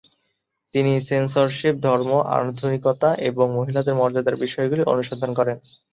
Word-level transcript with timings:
তিনি 0.75 0.91
সেন্সরশিপ, 1.01 1.75
ধর্ম, 1.83 2.09
আধুনিকতা 2.35 3.09
এবং 3.29 3.45
মহিলাদের 3.57 3.95
মর্যাদার 3.95 4.41
বিষয়গুলি 4.43 4.83
অনুসন্ধান 4.85 5.31
করেন। 5.39 5.57